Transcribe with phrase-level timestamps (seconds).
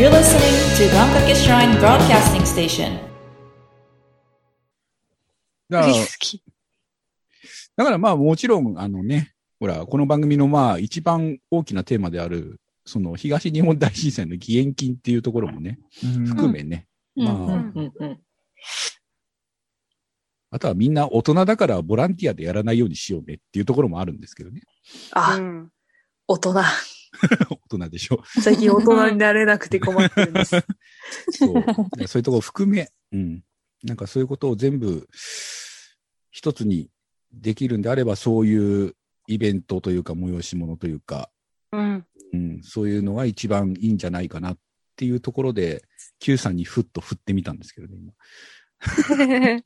[0.00, 2.98] You're listening to Gankake Shrine Broadcasting Station.
[5.68, 5.92] だから。
[7.76, 16.86] だからまあもちろん、あのね、ほら、この番組のまあ一番大きなテーマである、その東日本大震災の義援金っていうところもね、含めね。
[20.50, 24.62] あとはみんな大人だからボランティアでやらないようにしようねっていうところもあるんですけどね。
[25.12, 25.68] あ、うん
[26.26, 26.54] 大人。
[27.70, 28.22] 大人でしょ。
[28.42, 30.56] 最近大人になれなくて困ってるんです。
[31.30, 31.64] そう。
[31.96, 33.42] でそういうところ含め、うん。
[33.82, 35.08] なんかそういうことを全部
[36.30, 36.90] 一つに
[37.32, 38.94] できるんであれば、そういう
[39.26, 41.30] イベントというか催し物というか、
[41.72, 42.06] うん。
[42.32, 44.58] うん、そういうのが一番いいんじゃないかなっ
[44.96, 45.82] ていうところで、
[46.18, 48.12] Q さんにふっと振ってみたんですけどね、今。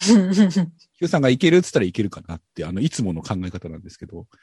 [0.98, 4.38] Q さんがいけるって言ったらいけるかなって、あの、いつもの考え方なんですけど、僕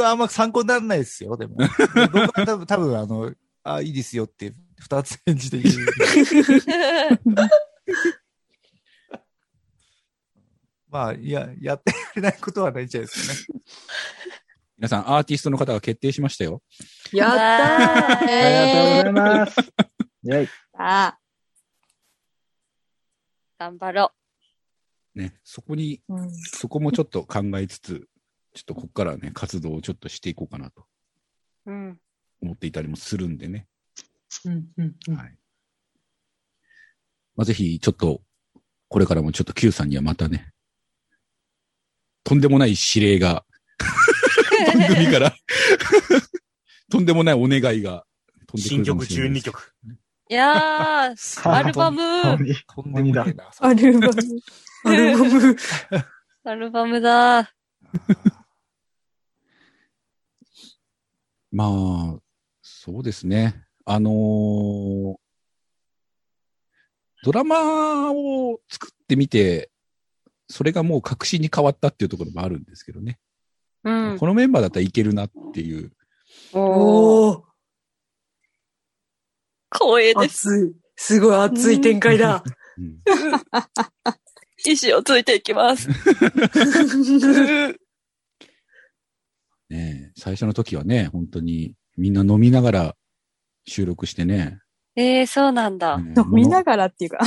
[0.00, 1.56] はあんま参考にならないですよ、でも。
[1.56, 5.76] 僕は多分、 多分あの、あ、いいですよって、二つ返事で言う。
[10.88, 13.60] まあ、いや、やってやれないことはないんじゃないですかね。
[14.76, 16.62] 皆さんアーティストの方が決定しましたよ。
[17.12, 19.56] やったーありがとうございます。
[20.24, 20.48] イェイ。
[20.78, 21.18] あ
[23.58, 24.12] 頑張ろ
[25.14, 28.08] ね、そこに、うんそこもちょっと考えつつ、
[28.54, 30.86] ちょっとここからね、活動をちょっとしていこうかなと
[31.66, 31.72] う。
[31.72, 32.00] うん。
[32.42, 33.66] 思っていたりもするんでね。
[34.44, 35.38] うんうんうんはい。
[37.36, 38.22] まあ、ぜひ、ちょっと、
[38.88, 40.52] これからもちょっと Q さんにはまたね、
[42.22, 43.44] とんでもない指令が、
[44.74, 45.36] 番組から、
[46.90, 48.06] とんでもないお願いが
[48.46, 49.44] 飛んでく新曲るかもしれない12です。
[49.44, 49.74] 曲。
[50.34, 52.00] いやー、アルバム、
[52.74, 53.52] とんでもないな。
[53.60, 54.14] アルバム。
[54.84, 55.56] アルバム。
[56.42, 57.54] アルバムだ。
[61.52, 61.66] ま
[62.16, 62.18] あ、
[62.62, 63.64] そうですね。
[63.84, 65.14] あのー
[67.22, 69.70] ドラマを作ってみて、
[70.48, 73.20] それがもう確信に変わったっていうところもあるんですけどね。
[73.84, 74.18] うん。
[74.18, 75.92] このメンバーだったらいけるなっていう。
[76.52, 77.53] おー、おー、
[79.76, 80.48] 光栄です。
[80.48, 80.72] 熱い。
[80.96, 82.42] すごい熱い展開だ。
[82.78, 82.98] う ん
[84.66, 85.88] 意志をついていきます。
[89.68, 92.96] ねえ最初の時はね、本当にみんな飲みながら
[93.66, 94.60] 収録してね。
[94.96, 95.98] えー、そうなんだ。
[95.98, 97.18] ね飲みながらっていうか。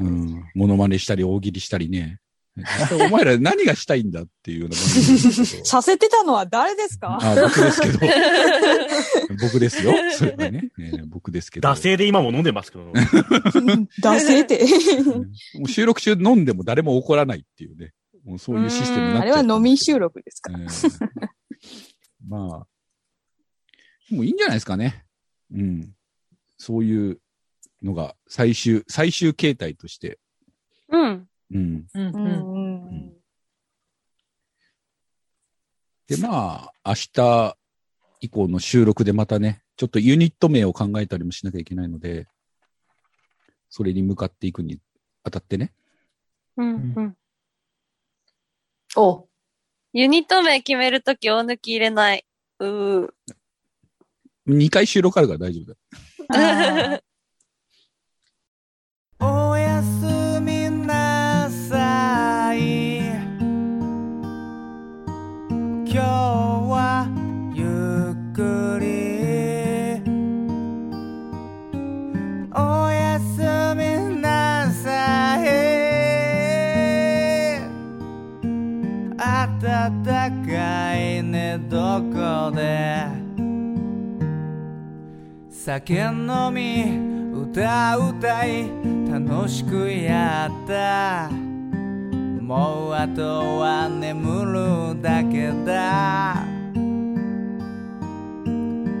[0.00, 0.42] うん。
[0.54, 2.18] モノマネしたり大喜利したりね。
[3.06, 4.76] お前ら何がしたいんだっていうような
[5.64, 7.18] させてたのは誰ですか？
[7.20, 7.98] あ僕ですけど。
[9.42, 9.92] 僕ですよ。
[10.16, 10.70] それはね。
[10.78, 11.68] ね僕ですけど。
[11.68, 12.92] 惰性で今も飲んでますけど。
[12.92, 14.60] 惰性って。
[14.60, 17.92] うんもう収録中飲んでも誰も怒らないっていうね。
[18.24, 21.08] もうそういうシステムになっあれは飲み収録ですかえー
[22.26, 22.50] まあ、
[24.14, 25.04] もういいんじゃないですかね。
[25.52, 25.94] うん。
[26.56, 27.20] そういう
[27.82, 30.18] のが最終、最終形態として。
[30.88, 31.28] うん。
[31.54, 31.86] うん。
[31.94, 33.14] うんうんうんうん
[36.06, 37.56] で、まあ、明日
[38.20, 42.26] 以降の収録でまたね、ちょっとユニット名を考えたりもしなきゃいけないので、
[43.70, 44.80] それに向かっていくに
[45.22, 45.72] あたってね。
[46.56, 46.94] うん。
[46.94, 47.16] うん。
[48.96, 49.26] お、
[49.92, 52.24] ユニット名決めるとき大抜き入れない。
[52.60, 53.10] うー。
[54.46, 57.02] 2回収録あるから大丈夫だ。
[85.64, 86.84] 酒飲み
[87.32, 88.68] 歌歌い
[89.10, 91.30] 楽しくやった。
[92.42, 96.44] もうあとは眠るだけだ。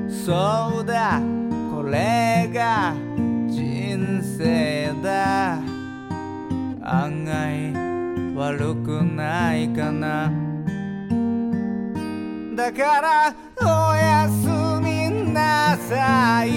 [0.08, 1.20] そうだ
[1.70, 2.94] これが
[3.46, 5.58] 人生だ。
[6.80, 7.74] 案外
[8.34, 10.32] 悪くないかな。
[12.56, 14.53] だからおやすみ。
[15.94, 16.54] なさい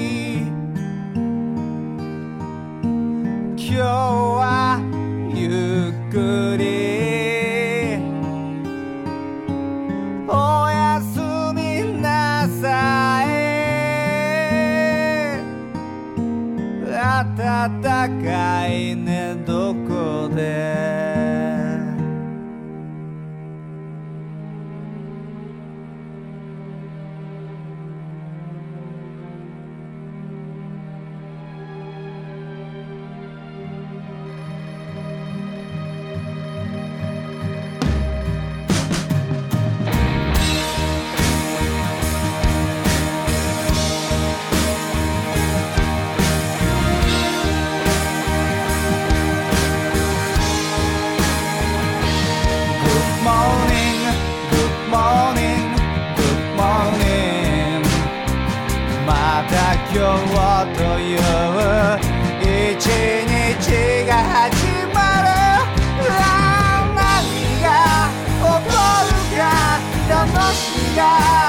[70.96, 71.47] 楽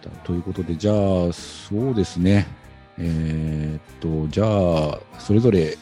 [0.00, 2.46] したということで、じゃあ、そうですね。
[2.98, 5.76] えーっと、じゃあ、それぞれ、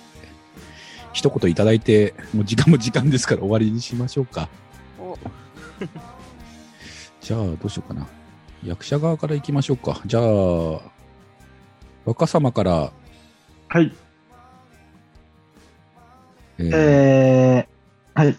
[1.12, 4.49] 一言いただいて、もう時間も時間ですから終わりにしましょうか。
[5.00, 5.17] お
[7.20, 8.06] じゃあ、どうしようかな。
[8.65, 10.00] 役者側から行きましょうか。
[10.05, 10.81] じゃあ、
[12.05, 12.93] 若様から、
[13.69, 13.93] はい。
[16.59, 18.37] えーえー、はい。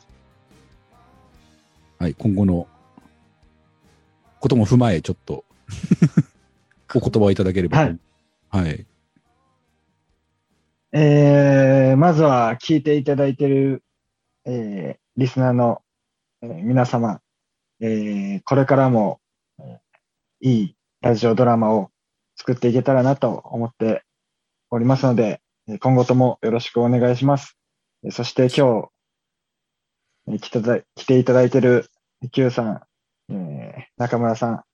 [1.99, 2.67] はい、今後の
[4.39, 5.45] ことも踏まえ、ちょっと、
[6.95, 7.93] お言葉をいただければと。
[8.49, 8.85] はい。
[10.91, 13.83] えー、まずは聞いていただいている、
[14.45, 15.83] えー、リスナーの、
[16.41, 17.21] えー皆様、
[17.79, 19.19] えー、これからも、
[19.59, 19.79] えー
[20.41, 21.91] いいラジオドラマを
[22.37, 24.03] 作っていけたらなと思って
[24.69, 27.57] おりますので、えー今後ともよろしくお願いします。
[28.03, 28.89] えーそして今日、
[30.29, 31.85] えー来ていただ来ていただいている
[32.31, 32.81] Q さん、
[33.31, 34.68] えー中村さん、含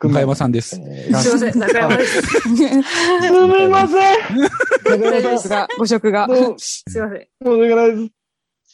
[0.00, 0.76] 中山さんです。
[0.76, 2.22] えーすいません、中山です。
[2.22, 2.60] すみ
[3.68, 4.40] ません。
[4.84, 5.48] 中大丈夫山です。
[5.48, 6.26] が、ご職が。
[6.26, 7.28] どうすいません。
[7.42, 8.12] 申し訳ないで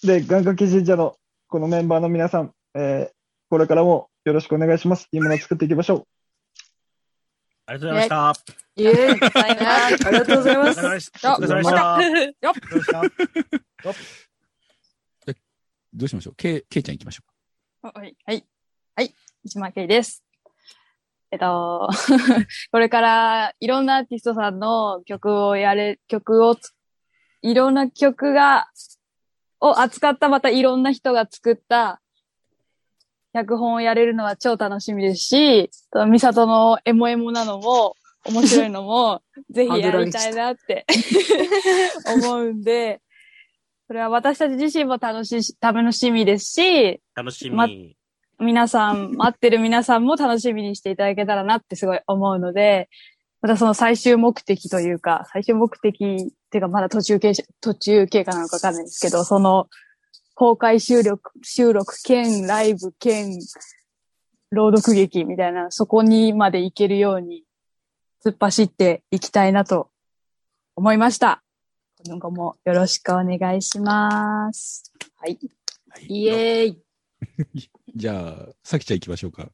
[0.01, 0.07] す。
[0.07, 1.17] で、願掛け神社の
[1.49, 3.13] このメンバーの皆さん、えー、
[3.51, 5.09] これからもよろしくお願いします。
[5.13, 6.07] いいものを作っていきましょ
[7.67, 8.53] ありがとうございました。
[8.77, 9.21] イエーイ。
[9.21, 10.07] ございます。
[10.07, 10.89] ありがとうございますお疲れ。
[10.89, 11.35] 様でした。
[11.35, 11.71] お疲れ様でし
[12.41, 12.51] た。
[12.51, 14.13] お疲れ様でした。
[15.95, 17.23] どうしましょうけい、けいちゃん行きましょ
[17.83, 18.17] はい。
[18.25, 18.47] はい。
[18.97, 19.15] はい。
[19.45, 20.32] 石間圭です。
[21.33, 21.89] えっと、
[22.71, 26.75] これからいろんなアーティストさんの曲をやれ、曲をつ、
[27.41, 28.69] いろんな曲が、
[29.59, 32.03] を扱ったまたいろんな人が作った
[33.33, 35.71] 脚本をやれるのは超楽しみですし、
[36.07, 37.97] ミサトのエモエモなのも、
[38.27, 40.85] 面白いのも、 ぜひやりたいなって
[42.15, 43.01] 思うんで、
[43.87, 47.97] それは私たち自身も楽しい、楽しみですし、楽しまみ。
[48.43, 52.89] 皆さん、待ってる皆さんも楽しみにしていただけたらなってすごい思うので、
[53.41, 59.69] またその最終目的というか、最終目的っていうかまだ途中経過、途中経過なのかわかんないんですけど、その
[60.35, 63.39] 公開収録、収録兼ライブ兼
[64.51, 67.45] 朗読劇みたいな、そこにまで行けるように
[68.25, 69.91] 突っ走っていきたいなと
[70.77, 71.43] 思いました。
[72.07, 74.93] 今後もよろしくお願いします。
[75.17, 75.39] はい。
[76.09, 76.83] イエーイ。
[77.95, 79.51] じゃあ、さきちゃん行きましょうか。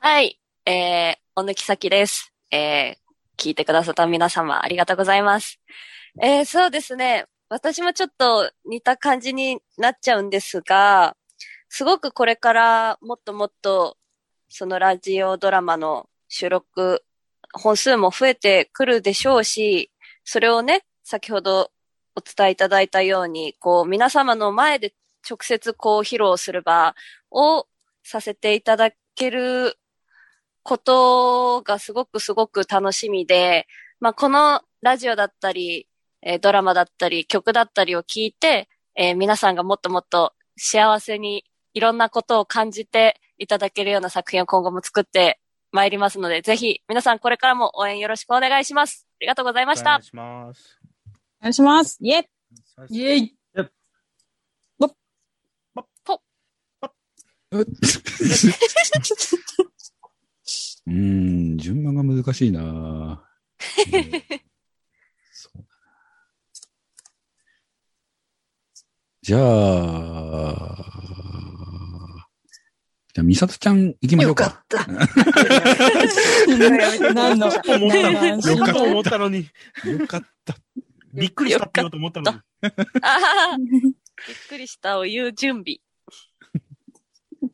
[0.00, 0.38] はい。
[0.66, 2.30] えー、お抜き先です。
[2.50, 5.58] えー、聞いてくださった皆様ありがとうございます。
[6.20, 7.24] えー、そうですね。
[7.48, 11.16] 私もちょっと似た感じになっちゃうんですが、
[11.70, 13.96] すごくこれからもっともっと、
[14.50, 17.02] そのラジオドラマの収録
[17.54, 19.90] 本数も増えてくるでしょうし、
[20.22, 21.70] それをね、先ほど
[22.14, 24.92] お伝えいただいたように、こう、皆様の前で
[25.28, 26.94] 直接こう披露する場
[27.30, 27.66] を
[28.02, 29.78] させていただける
[30.62, 33.66] ことがすごくすごく楽しみで、
[34.00, 35.88] まあ、このラジオだったり、
[36.22, 45.40] えードラマだったり、曲だったりを聞いて、えー皆さんがもっともっと幸せにいろんなことを感じていただけるような作品を今後も作って
[45.72, 49.06] まいりますので、ぜひ皆さんこれからも応援よろしくお願いします。
[49.20, 50.02] ありがとうございましたお願い。
[50.04, 50.78] します。
[51.40, 51.98] お願いします。
[52.00, 52.26] イェイ
[52.90, 53.43] イエーイ。
[60.86, 63.24] うーん、順番が難しいな
[69.22, 69.40] じゃあ、
[73.14, 74.44] じゃあ、みさとちゃん行きましょうか。
[74.44, 74.84] よかった。
[77.14, 77.78] 何の、思った
[78.50, 79.48] よかった思ったのに。
[79.86, 80.54] よかった。
[81.14, 82.38] びっくりしたって言おうと思ったのに。
[82.60, 82.72] びっ
[84.48, 85.78] くりしたを言う準備。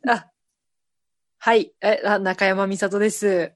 [0.07, 0.31] あ、
[1.37, 1.73] はい。
[1.81, 3.53] え、あ中山美里です。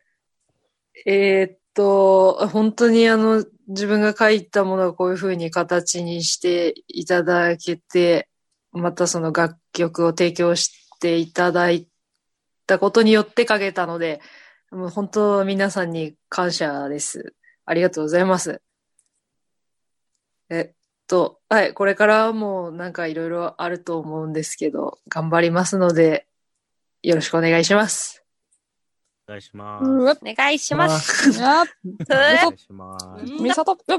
[1.06, 8.30] えーっと、本当にあの、自分が書いたものをこういう風に形にしていただけて、
[8.72, 11.88] またその楽曲を提供していただい
[12.68, 14.22] たことによって書けたので、
[14.72, 17.36] もう本当皆さんに感謝です。
[17.66, 18.62] ありがとうございます。
[20.50, 20.76] えっ
[21.08, 26.28] と、はい、これからもなんかいろいろあると思うんですけど、頑張りますので、
[27.06, 28.24] よろしくお願いします。
[29.28, 29.86] お願いします。
[29.86, 31.44] お願いします。
[31.44, 33.26] あっ、お願いします。
[33.44, 33.98] みさと、じゃ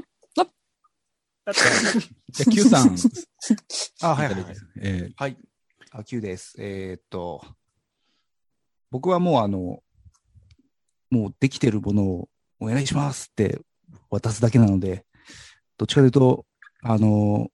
[1.46, 1.54] あ、
[2.50, 2.96] Q さん。
[4.02, 4.54] あ、はいはい、はい。
[4.80, 5.36] えはい。
[5.92, 6.56] あ、Q です。
[6.58, 7.44] えーっと、
[8.90, 9.84] 僕はもうあの、
[11.08, 13.60] もうできてるものをお願いしますって
[14.10, 15.06] 渡すだけなので、
[15.78, 16.44] どっちかというと、
[16.82, 17.50] あの、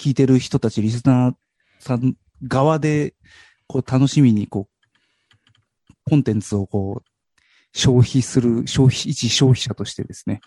[0.00, 1.34] 聞いてる人たち、リスナー
[1.80, 2.14] さん
[2.46, 3.16] 側で、
[3.72, 7.38] こう楽しみに、こう、コンテンツをこう、
[7.72, 10.42] 消費する、消費、一消費者としてですね、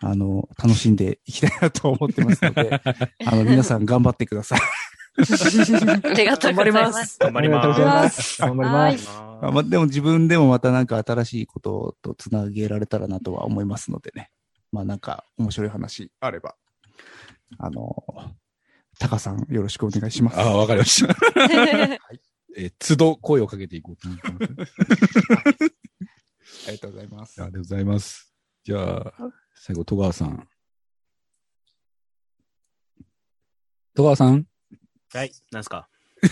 [0.00, 2.80] あの、楽しんでいきたいなと思ってますので、
[3.26, 4.60] あの、皆さん頑張ってください。
[5.18, 7.18] ありがとうございます。
[7.18, 7.94] 頑張りありがとうございま。
[8.02, 8.40] ますす。
[8.40, 9.08] 頑張ります。
[9.10, 14.30] あまあ、でも自分でもまたなんか新しいこととつなげられたらなとは思いますのでね。
[14.70, 16.54] まあなんか面白い話あれば、
[17.58, 17.96] あの、
[19.00, 20.38] タカさんよろしくお願いします。
[20.38, 21.16] ああ、わかりました。
[22.60, 24.72] えー、都度声をかけていこうと思ってます。
[26.68, 27.46] ありがとうございますあ。
[27.46, 28.34] りがとうございます。
[28.64, 29.12] じゃあ、
[29.54, 30.48] 最後、戸川さん。
[33.94, 34.44] 戸川さん？
[35.12, 35.88] はい、なんすか？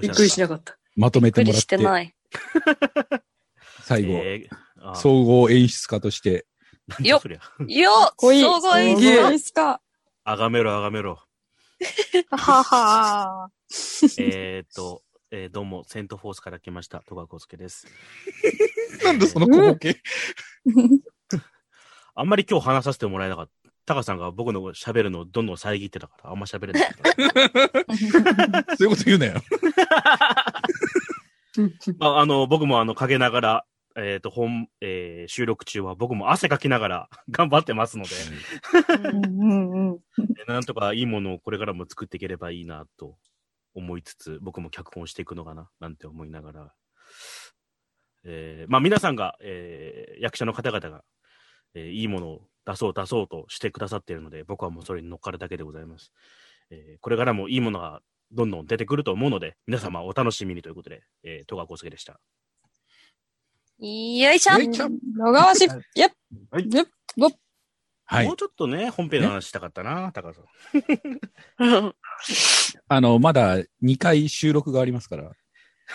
[0.00, 0.78] びっくりしなかった。
[0.96, 3.22] まとめびっくりしてもらってて、ない。
[3.82, 6.46] 最後、えーあ総合演出家として、
[7.00, 7.18] よ。
[7.66, 8.42] よこいい。
[8.42, 9.80] 総合演す出ごいっすか。
[10.24, 11.23] あがめろ、あがめろ。
[12.30, 13.48] はは
[14.18, 17.86] えーっと、えーどうも、セントフォースから来ました、戸川浩介です。
[19.04, 20.00] なんでその小ボケ？
[22.14, 23.52] あんまり今日話させてもらえなかった。
[23.86, 28.72] タカさんが僕の喋るのをどんどん遮ってたから、あんま喋れなかった。
[28.76, 29.42] そういうこと言うなよ。
[31.98, 33.64] まあ、あの、僕もあの、陰ながら、
[33.96, 38.10] えっ、と、本、えー収録中は僕も汗かきながら 頑張ってますので、
[40.46, 43.16] なんとかいいものをこれからも作っていければいいなと
[43.74, 46.74] 思いつつ、僕も脚本していくのかな、なんて思いながら、
[48.24, 51.04] えーまあ皆さんが、えー役者の方々が、
[51.74, 56.12] えーいいものを出そう出そうとしてくださっているので、僕はもうそれに乗っかるだけでございます。
[56.70, 62.20] えーこれからもいいものがどんどん出てくると思うので、皆様お楽しみにということで、えー、戸川浩介でした。
[63.78, 64.52] よいしょ。
[65.16, 66.10] 野川し、やっ、
[66.50, 66.68] はい。
[66.70, 66.86] やっ、
[67.18, 67.30] わっ、
[68.06, 68.26] はい。
[68.26, 68.36] もう。
[68.36, 70.40] ちょっとね、本編の話したかったな、高橋さ
[71.66, 71.94] ん。
[72.88, 75.32] あの、まだ2回収録がありますから。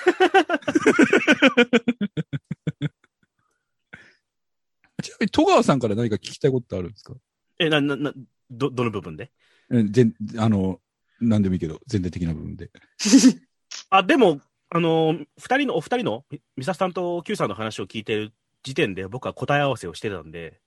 [5.02, 7.14] ちなみに戸川さんから何か聞きたいことあるんですか？
[7.60, 8.14] え、な、な、な、
[8.52, 9.32] ど、どの部分で？
[9.70, 10.80] うん全、あの、
[11.22, 12.70] 何でもいいけど、全体的な部分で。
[13.90, 18.34] あ、でも、あのー二人の、お二人の、みミサさんと Q さんの話を聞いてる
[18.64, 20.60] 時点で僕は答え合わせをしてたんで、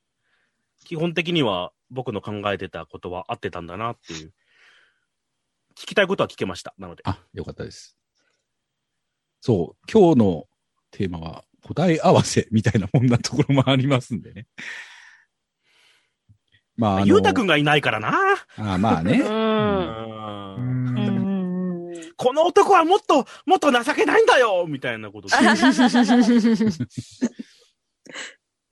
[0.84, 4.32] 基本的には僕の考えてたことは合ってたんだなっていう。
[5.76, 6.74] 聞きたいことは聞けました。
[6.78, 7.02] なので。
[7.06, 7.96] あ、よかったです。
[9.40, 10.44] そう、今日の
[10.90, 14.46] テーマは答え合わせみたいなもんなところもありますんでね。
[16.76, 18.12] まあ、あのゆうたくんがいないからな。
[18.56, 19.20] あまあね。
[19.20, 19.28] うん。
[22.22, 25.34] この男はもっと、もっと情けないんだよみたいなことで。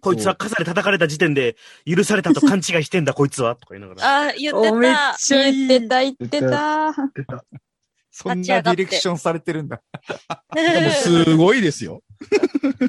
[0.03, 3.57] こいつは傘で叩かれた時点で許されたと勘違いしてんだ、こいつは。
[3.57, 4.29] とか言いながら。
[4.29, 5.17] あ、言っておめった。
[5.19, 5.67] ちゃいい。
[5.67, 6.41] 言ってた、言って
[7.25, 7.45] た。
[8.13, 9.83] そんなディレクションされてるんだ。
[10.55, 12.03] でもすごいですよ。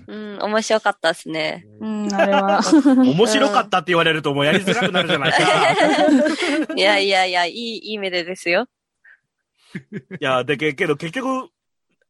[0.07, 1.65] うん、面白かったですね。
[1.79, 2.61] うん、あれは。
[2.85, 5.37] 面白かったって言われるともうやりづらくなるじゃないか。
[6.75, 8.67] いやいやいや、いい、いい目でですよ。
[10.19, 11.49] いや、でけ、けど結局、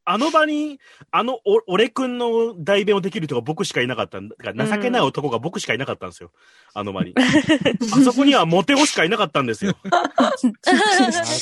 [0.03, 0.79] あの場に、
[1.11, 4.35] あの、お、俺くんの代弁をできる人が僕しかいなかったんだ。
[4.37, 6.31] だから情けない男が僕しかいなかったんですよ。
[6.73, 7.13] あの場に。
[7.17, 9.77] あそこにはモテオしかいなかったんですよ。
[9.85, 10.05] なる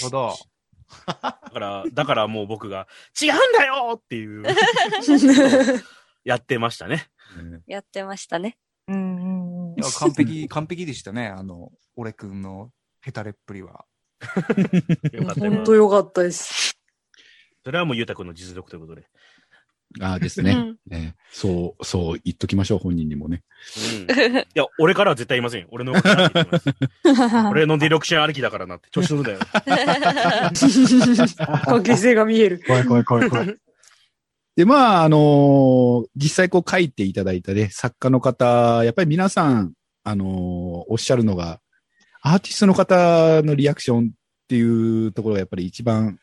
[0.03, 0.33] ほど。
[1.05, 2.87] だから、だからもう僕が、
[3.19, 4.43] 違うんだよっていう、
[6.25, 7.07] やってましたね。
[7.65, 8.57] やってましたね。
[8.87, 11.27] うんいや、完璧、完璧でしたね。
[11.27, 12.71] あの、俺くんの
[13.01, 13.85] ヘタレっぷりは。
[15.13, 15.63] よかったよ本。
[15.63, 16.77] 当よかったです。
[17.63, 19.07] それはもうゆうたくんの実力ということで。
[20.01, 23.41] ああですね、ねそう、そう言っときましょう、本人にもね。
[23.97, 24.37] うん。
[24.37, 25.67] いや、俺からは絶対言いませんよ。
[25.71, 25.93] 俺の。
[27.49, 28.89] 俺のディレクションありきだからなって。
[28.91, 29.39] 調子乗るなよ。
[31.65, 32.61] 関係性が見える。
[32.67, 33.57] 怖い怖い怖い怖い。
[34.55, 39.73] で、まあ、あのー実際こう書いていただいたね、作家の方、やっぱり皆さん、
[40.03, 41.61] あのーおっしゃるのが、
[42.29, 44.11] アーティストの方のリアクションっ
[44.47, 46.19] ていうところがやっぱり一番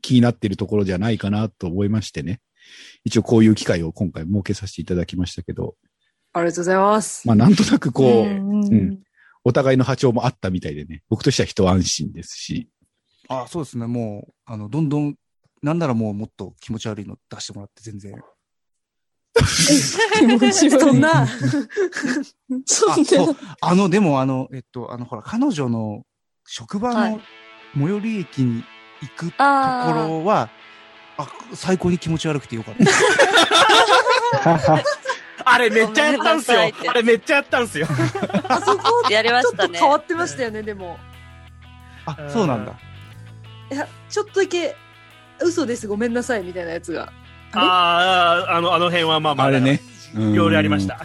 [0.00, 2.40] 気になっているところじゃないかなと思いましてね。
[3.04, 5.74] 一応こういう機会を今回設けさせていただきましたけど、
[6.32, 7.28] ありがとうございます。
[7.28, 8.98] まあなんとなくこう、うんうん
[9.44, 12.68] お互いの波長もあったみたいでね、僕としては一安心ですし、
[13.28, 13.86] あ、そうですね。
[13.86, 15.14] もう、あの、どんどん、
[15.62, 18.12] なんならもうもっと気持ち悪いの出してもらって全然。
[20.18, 23.36] 気持ち悪いそんな、あ、そう。
[23.60, 26.02] あの、でもあの、えっと、あの、ほら、彼女の
[26.46, 27.20] 職場はいの
[27.74, 28.64] 最寄り駅に
[29.02, 30.48] 行くとこあろは、
[31.18, 32.74] あ最高に気持ち悪くてよかっ
[34.54, 34.84] た。
[35.44, 37.86] あれめっちゃやったんすよあれめっちゃやったんすよ
[38.48, 39.78] あそこ、あ、やりまちょっしたね。
[39.78, 40.98] と変わってましたよね、でも。
[42.04, 42.72] あ、そうなんだ。
[43.70, 44.76] いや、ちょっとだけ、
[45.40, 47.12] 嘘です、ごめんなさい、みたいなやつが。
[47.52, 49.80] あああのあの辺はまあまああれね。
[50.14, 50.86] いろいろありまし。
[50.86, 51.04] た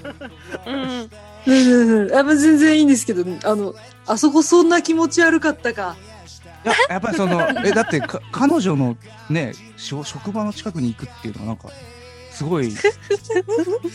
[0.65, 0.73] うん。
[0.75, 1.09] うん
[1.45, 2.15] うんうん。
[2.15, 3.75] あまあ全然いいんですけど、あの、
[4.07, 5.95] あそこそんな気持ち悪かったか。
[6.65, 8.95] いや、やっぱりその、え、だってか、彼女の
[9.29, 11.67] ね、しょ職場の近くに行くっていうのはなんか、
[12.31, 12.89] すごい、す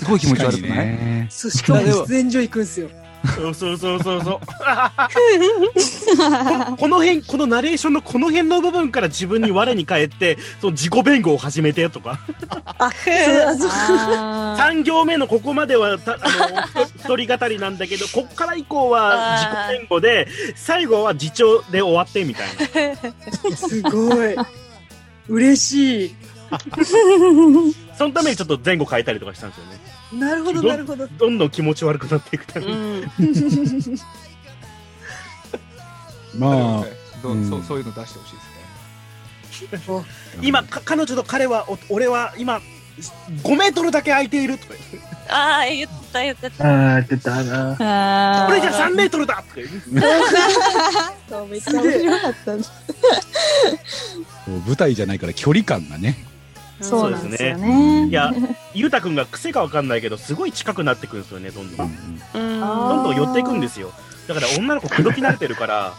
[0.07, 1.27] ごい気持ち悪くない、ね。
[1.31, 2.91] そう、しかも喫煙所行くんすよ。
[3.27, 4.47] そうそうそうそうそうこ
[6.77, 12.19] この辺このナレーションのこの辺の部分から自分に我に返ってその自己弁護を始めてとか
[12.65, 13.71] あ、そう、あ、そう。
[13.71, 16.27] あー3行目のここまではたあの
[17.17, 22.49] 一人語りなんだけどこっから以降は自己弁護で最後は自重で終わってみたい
[23.51, 24.37] なすごい。
[25.29, 26.15] 嬉しい。
[27.97, 29.79] そのためにちょっと前後変えたりとかしたんですよね
[30.13, 31.07] なるほど、なるほど。
[31.07, 33.05] どんどん気持ち悪くなっていくためうに、ん。
[36.39, 36.85] まあ、
[37.23, 38.31] どううんそうそういうの出してほし
[39.65, 40.05] いですね。
[40.41, 42.61] 今か彼女と彼はお俺は今
[43.43, 46.95] 5メートルだけ空いているとか言ってああ、言った言ってた。
[46.97, 47.77] あー、出たな。
[48.45, 49.73] あー俺じゃ3メートルだとか言って
[51.29, 52.53] そうめっちゃ面白かった。
[54.67, 56.17] 舞台じゃないから距離感がね。
[56.81, 58.09] そうですよいね。
[58.11, 58.33] や
[58.75, 61.87] ゆうたくんが癖かわかんないけどすごい近くなってくるんですよねどんどん
[62.35, 62.65] うん。
[62.65, 63.93] あどんどん寄っていくんですよ
[64.27, 65.93] だから女の子口説き慣れてるから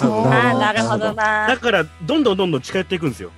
[0.00, 1.56] ああ、なるほどなだ。
[1.56, 3.30] からどんどんどんどん近寄っていくんですよ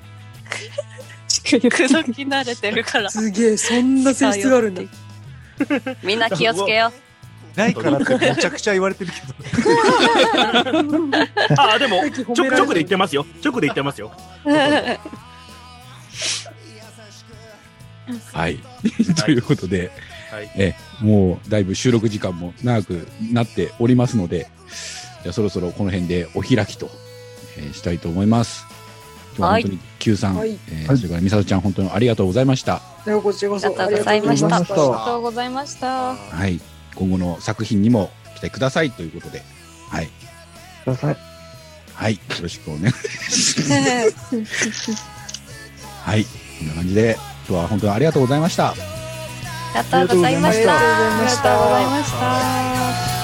[1.29, 3.11] 口説き慣れてるから。
[3.11, 4.83] すげえ、そんな性質があるんだ。
[6.03, 6.93] みんな気をつけよ
[7.57, 9.35] ないからってめちゃくちゃ言われてるけど。
[11.61, 14.13] ああでもさっき褒直められた直で言ってますよ直で言ってますよ
[14.45, 14.51] う。
[18.33, 18.59] はい。
[19.25, 19.91] ということで、
[20.31, 24.49] はいえ、もうだいぶ収録時間も長くなっておりますので、
[25.23, 26.91] じゃあそろそろこの辺でお開きと、
[27.59, 28.65] えーしたいと思います。
[29.37, 32.81] 今日は本当に Q さん、はいえーそれからみさとちゃん本当にありがとうございました。
[33.05, 33.67] ではこちらこそ。
[33.67, 36.15] ありがとうございましたありがとうございました。
[36.15, 36.61] はい。
[36.95, 39.43] 今後の作品にも期待くださいということで、
[39.89, 40.09] はい。
[40.85, 41.17] ください。
[41.95, 42.15] はい。
[42.15, 44.93] よろしくお願いします。
[46.03, 46.25] はい。
[46.25, 47.19] こんな感じで、
[47.55, 47.93] は本当に。
[47.93, 48.75] ありがとうございました。
[49.73, 52.13] ありがとうございましたありがとうございまし
[53.15, 53.20] た。